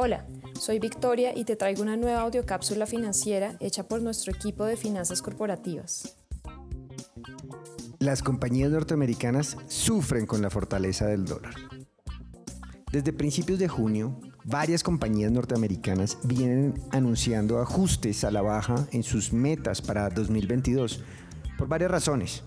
[0.00, 0.24] Hola,
[0.56, 5.22] soy Victoria y te traigo una nueva audiocápsula financiera hecha por nuestro equipo de finanzas
[5.22, 6.16] corporativas.
[7.98, 11.54] Las compañías norteamericanas sufren con la fortaleza del dólar.
[12.92, 19.32] Desde principios de junio, varias compañías norteamericanas vienen anunciando ajustes a la baja en sus
[19.32, 21.02] metas para 2022
[21.58, 22.44] por varias razones,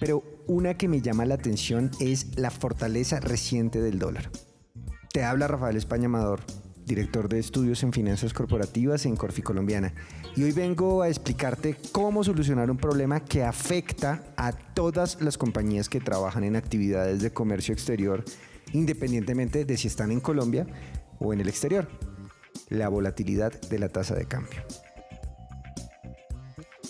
[0.00, 4.32] pero una que me llama la atención es la fortaleza reciente del dólar.
[5.12, 6.40] Te habla Rafael España Amador,
[6.84, 9.94] director de estudios en finanzas corporativas en Corfi Colombiana.
[10.36, 15.88] Y hoy vengo a explicarte cómo solucionar un problema que afecta a todas las compañías
[15.88, 18.22] que trabajan en actividades de comercio exterior,
[18.74, 20.66] independientemente de si están en Colombia
[21.18, 21.88] o en el exterior.
[22.68, 24.60] La volatilidad de la tasa de cambio.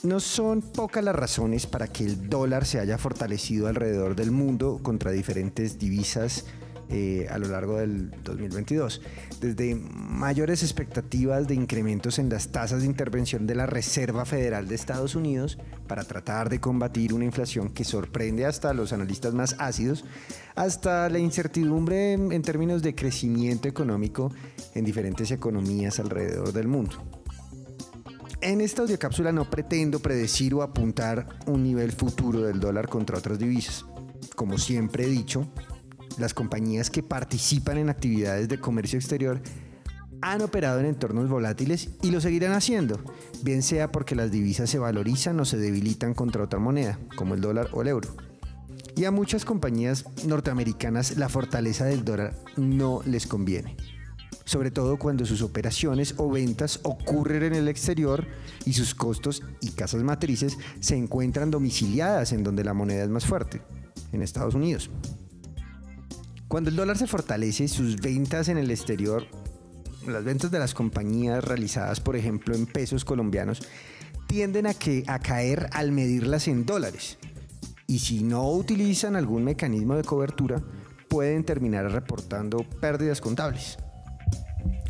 [0.02, 4.80] No son pocas las razones para que el dólar se haya fortalecido alrededor del mundo
[4.82, 6.44] contra diferentes divisas
[6.90, 9.00] eh, a lo largo del 2022.
[9.40, 14.74] Desde mayores expectativas de incrementos en las tasas de intervención de la Reserva Federal de
[14.74, 19.56] Estados Unidos para tratar de combatir una inflación que sorprende hasta a los analistas más
[19.58, 20.04] ácidos,
[20.54, 24.32] hasta la incertidumbre en términos de crecimiento económico
[24.74, 27.02] en diferentes economías alrededor del mundo.
[28.40, 33.38] En esta audiocápsula no pretendo predecir o apuntar un nivel futuro del dólar contra otras
[33.38, 33.84] divisas.
[34.36, 35.48] Como siempre he dicho,
[36.18, 39.40] las compañías que participan en actividades de comercio exterior
[40.20, 43.00] han operado en entornos volátiles y lo seguirán haciendo,
[43.42, 47.40] bien sea porque las divisas se valorizan o se debilitan contra otra moneda, como el
[47.40, 48.16] dólar o el euro.
[48.96, 53.76] Y a muchas compañías norteamericanas la fortaleza del dólar no les conviene,
[54.44, 58.26] sobre todo cuando sus operaciones o ventas ocurren en el exterior
[58.64, 63.24] y sus costos y casas matrices se encuentran domiciliadas en donde la moneda es más
[63.24, 63.62] fuerte,
[64.12, 64.90] en Estados Unidos.
[66.48, 69.26] Cuando el dólar se fortalece, sus ventas en el exterior,
[70.06, 73.60] las ventas de las compañías realizadas, por ejemplo, en pesos colombianos,
[74.28, 77.18] tienden a, que, a caer al medirlas en dólares.
[77.86, 80.62] Y si no utilizan algún mecanismo de cobertura,
[81.08, 83.76] pueden terminar reportando pérdidas contables.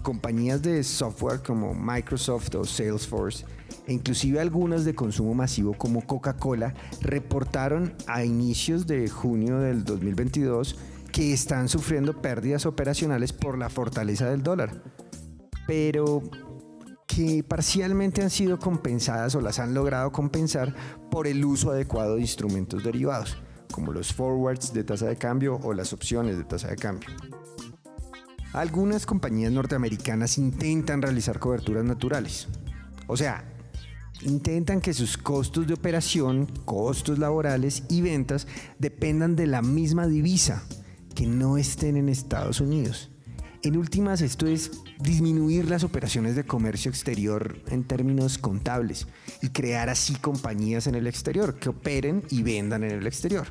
[0.02, 3.44] Compañías de software como Microsoft o Salesforce,
[3.88, 10.76] e inclusive algunas de consumo masivo como Coca-Cola, reportaron a inicios de junio del 2022
[11.12, 14.82] que están sufriendo pérdidas operacionales por la fortaleza del dólar,
[15.66, 16.22] pero
[17.06, 20.74] que parcialmente han sido compensadas o las han logrado compensar
[21.10, 23.38] por el uso adecuado de instrumentos derivados,
[23.72, 27.08] como los forwards de tasa de cambio o las opciones de tasa de cambio.
[28.52, 32.48] Algunas compañías norteamericanas intentan realizar coberturas naturales,
[33.06, 33.44] o sea,
[34.22, 38.46] intentan que sus costos de operación, costos laborales y ventas
[38.78, 40.62] dependan de la misma divisa
[41.18, 43.10] que no estén en Estados Unidos.
[43.64, 44.70] En últimas, esto es
[45.00, 49.08] disminuir las operaciones de comercio exterior en términos contables
[49.42, 53.48] y crear así compañías en el exterior que operen y vendan en el exterior.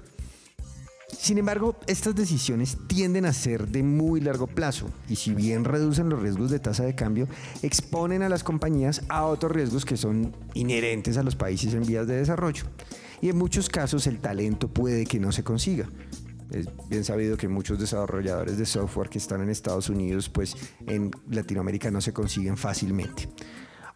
[1.09, 6.07] Sin embargo, estas decisiones tienden a ser de muy largo plazo y si bien reducen
[6.07, 7.27] los riesgos de tasa de cambio,
[7.63, 12.07] exponen a las compañías a otros riesgos que son inherentes a los países en vías
[12.07, 12.63] de desarrollo.
[13.21, 15.89] Y en muchos casos el talento puede que no se consiga,
[16.51, 21.11] es bien sabido que muchos desarrolladores de software que están en Estados Unidos, pues en
[21.29, 23.29] Latinoamérica no se consiguen fácilmente.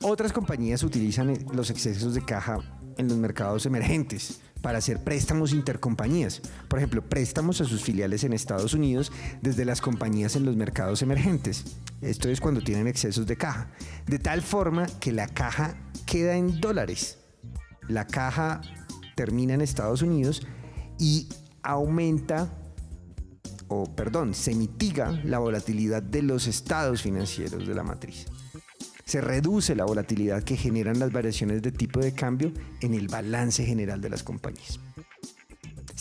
[0.03, 2.57] Otras compañías utilizan los excesos de caja
[2.97, 6.41] en los mercados emergentes para hacer préstamos intercompañías.
[6.67, 11.01] Por ejemplo, préstamos a sus filiales en Estados Unidos desde las compañías en los mercados
[11.01, 11.77] emergentes.
[12.01, 13.69] Esto es cuando tienen excesos de caja.
[14.07, 15.75] De tal forma que la caja
[16.05, 17.19] queda en dólares.
[17.87, 18.61] La caja
[19.15, 20.45] termina en Estados Unidos
[20.99, 21.27] y
[21.63, 22.57] aumenta
[23.71, 28.25] o perdón, se mitiga la volatilidad de los estados financieros de la matriz.
[29.05, 32.51] Se reduce la volatilidad que generan las variaciones de tipo de cambio
[32.81, 34.79] en el balance general de las compañías.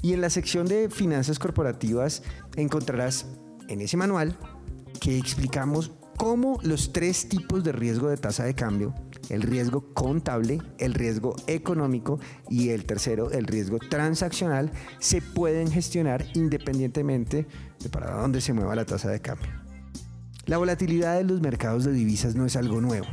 [0.00, 2.22] y en la sección de finanzas corporativas
[2.56, 3.26] encontrarás
[3.68, 4.38] en ese manual
[5.00, 8.94] que explicamos cómo los tres tipos de riesgo de tasa de cambio,
[9.30, 12.18] el riesgo contable, el riesgo económico
[12.48, 17.46] y el tercero, el riesgo transaccional, se pueden gestionar independientemente
[17.80, 19.50] de para dónde se mueva la tasa de cambio.
[20.46, 23.06] La volatilidad de los mercados de divisas no es algo nuevo,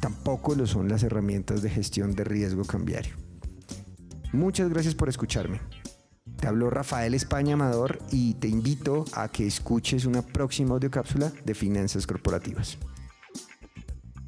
[0.00, 3.14] tampoco lo son las herramientas de gestión de riesgo cambiario.
[4.32, 5.60] Muchas gracias por escucharme.
[6.38, 11.54] Te habló Rafael España Amador y te invito a que escuches una próxima audiocápsula de
[11.54, 12.78] finanzas corporativas.